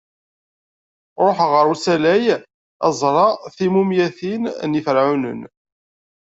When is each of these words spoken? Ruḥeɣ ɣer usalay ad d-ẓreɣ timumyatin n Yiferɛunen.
Ruḥeɣ 1.25 1.49
ɣer 1.55 1.65
usalay 1.73 2.25
ad 2.85 2.91
d-ẓreɣ 2.93 3.31
timumyatin 3.57 4.43
n 4.69 4.71
Yiferɛunen. 4.77 5.41